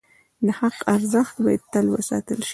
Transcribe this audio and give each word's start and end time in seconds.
د 0.45 0.47
حق 0.59 0.77
ارزښت 0.95 1.35
باید 1.45 1.63
تل 1.73 1.85
وساتل 1.95 2.39
شي. 2.47 2.49